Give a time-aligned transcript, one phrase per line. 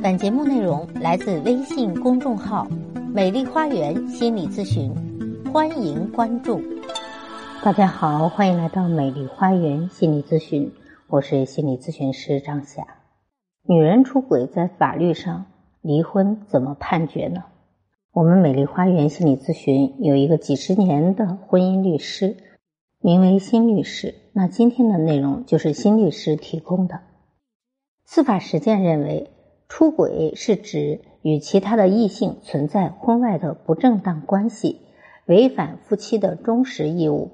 [0.00, 2.68] 本节目内容来自微信公众号
[3.12, 4.94] “美丽花园心理咨询”，
[5.52, 6.60] 欢迎关注。
[7.64, 10.72] 大家好，欢迎来到美丽花园心理咨询，
[11.08, 12.86] 我是心理咨询师张霞。
[13.64, 15.46] 女人出轨在法律上
[15.82, 17.42] 离婚怎么判决呢？
[18.12, 22.36] 我们美丽花园心理咨询有一个几十年的婚姻律师，
[23.00, 24.14] 名为辛律师。
[24.32, 27.00] 那今天的内容就是辛律师提供的。
[28.04, 29.32] 司法实践认为。
[29.68, 34.80] 出轨是指与其他的异性存在婚外的不正当关系，
[35.26, 37.32] 违反夫妻的忠实义务。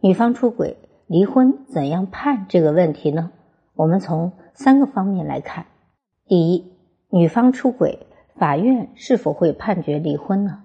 [0.00, 3.30] 女方出轨，离婚怎样判这个问题呢？
[3.74, 5.66] 我们从三个方面来看。
[6.26, 6.72] 第一，
[7.10, 10.64] 女方出轨，法院是否会判决离婚呢？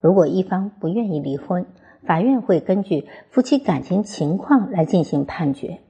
[0.00, 1.66] 如果一方不愿意离婚，
[2.06, 5.80] 法院会根据夫妻感情情况来进行判决。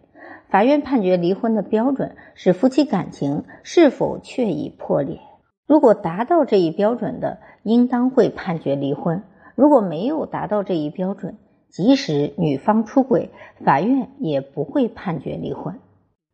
[0.54, 5.18] 法院判决离婚的标准是夫妻感情是否确已破裂。
[5.66, 9.22] 如果达到这一标准的，应当会判决离婚；
[9.56, 11.38] 如果没有达到这一标准，
[11.70, 13.30] 即使女方出轨，
[13.64, 15.80] 法院也不会判决离婚。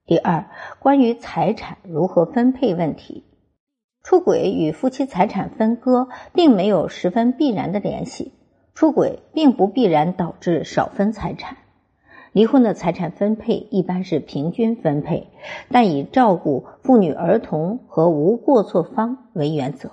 [0.05, 0.45] 第二，
[0.81, 3.25] 关于财产如何分配问题，
[4.03, 8.35] 出轨与夫妻财产分割并没有十分必然的联系，
[8.75, 11.57] 出轨并不必然导致少分财产。
[12.33, 15.27] 离婚的财产分配一般是平均分配，
[15.69, 19.91] 但以照顾妇女儿童和无过错方为原则。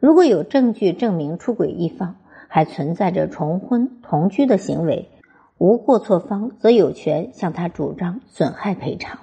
[0.00, 2.16] 如果有证据证明出轨一方
[2.48, 5.10] 还存在着重婚同居的行为，
[5.58, 9.18] 无过错方则有权向他主张损害赔偿。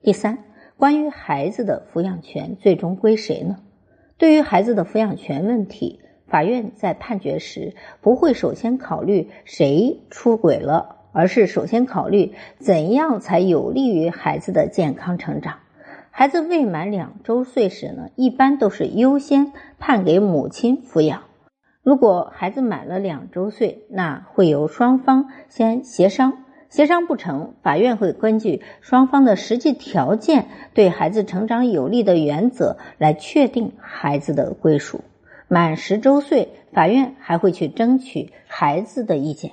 [0.00, 0.38] 第三，
[0.78, 3.58] 关于孩子的抚养权最终归谁呢？
[4.16, 11.01] 对于孩子的抚养权问题，法院在判决时不会首先考虑谁出轨了。
[11.12, 15.58] 而是首先考虑怎样才有利于孩子的健康成长。
[16.10, 21.22] 孩子未满两周岁时呢，一般都是优先判给母亲抚养。
[21.82, 35.00] 如果孩子满了两周岁，那会由双方先协商，协商不成，法院会根据双方的实际条件，对孩子成长有利的原则来确定孩子的归属。
[35.48, 39.52] 满十周岁，法院还会去争取孩子的意见。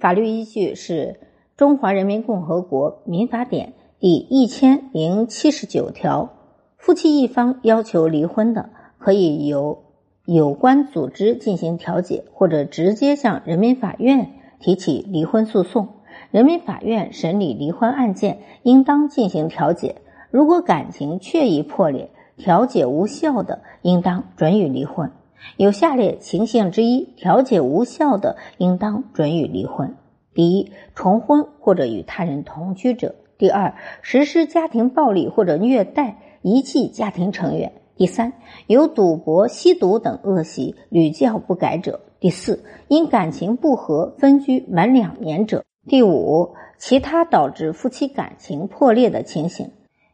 [0.00, 1.18] 法律依据是
[1.58, 3.68] 《中华人民共和国民法典》
[4.00, 6.30] 第一千零七十九条。
[6.78, 9.84] 夫妻一方要求离婚的，可以由
[10.24, 15.88] 有关组织进行调解，或者直接向人民法院提起离婚诉讼。
[16.30, 19.96] 人民法院审理离婚案件，应当进行调解。
[20.30, 22.08] 如果感情确已破裂，
[22.38, 25.12] 调解无效的，应当准予离婚。
[25.56, 29.94] 有下列情形之一，调解无效的，应当准予离婚：
[30.34, 38.32] 第一，重婚或者与他人同居者；第二，实施家庭暴力或者虐待、遗弃家庭成员；第三，
[38.66, 49.70] 有赌博、吸毒等恶习屡教不改者；第四，因感情不和分居满两年者；第五，其他导致夫妻感情破裂的情形。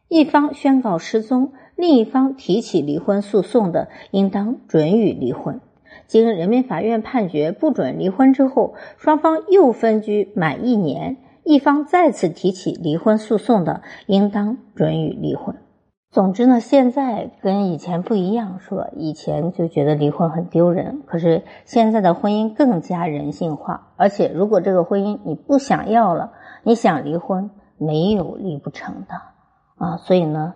[0.09, 1.51] 一方宣告失踪。
[1.77, 5.61] 另一方提起离婚诉讼的，应当准予离婚。
[6.07, 15.55] 经人民法院判决不准离婚之后，双方又分居满一年，一方再次提起离婚诉讼的，应当准予离婚。
[16.09, 23.93] 总之呢，现在跟以前不一样，说以前就觉得离婚很丢人，可是现在的婚姻更加人性化。
[23.97, 26.31] 而且，如果这个婚姻你不想要了，
[26.63, 29.97] 你想离婚，没有离不成的啊。
[29.97, 30.55] 所以呢。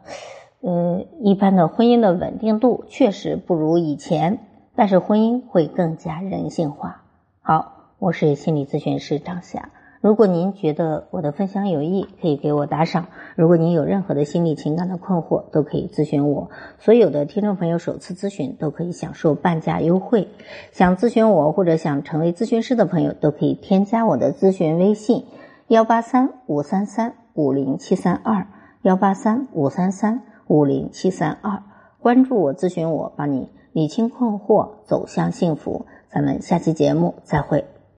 [0.61, 4.37] 呃，一般的婚姻的稳定度确实不如以前，
[4.75, 7.01] 但是婚姻会更加人性化。
[7.41, 9.69] 好，我是心理咨询师张霞。
[10.01, 13.07] 如果您觉得我的分享有益，可以给我打赏。
[13.35, 16.51] 如果您有任何的心理情感的困惑，都可以咨询我。
[16.77, 20.27] 所有的听众朋友首次咨询都可以享受半价优惠。
[20.71, 25.25] 想咨询我或者想成为咨询师的朋友，都可以添加我的咨询微信：
[25.67, 28.45] 幺八三五三三五零七三二
[28.83, 30.21] 幺八三五三三。
[30.51, 31.63] 五零七三二，
[31.97, 35.85] 关注我，咨询我，帮你理清困惑，走向幸福。
[36.09, 37.63] 咱们下期节目再会。